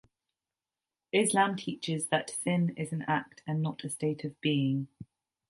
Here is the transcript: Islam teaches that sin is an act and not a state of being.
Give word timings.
Islam 1.13 1.55
teaches 1.57 2.07
that 2.07 2.31
sin 2.31 2.73
is 2.75 2.91
an 2.91 3.03
act 3.03 3.43
and 3.45 3.61
not 3.61 3.83
a 3.83 3.89
state 3.91 4.25
of 4.25 4.41
being. 4.41 4.87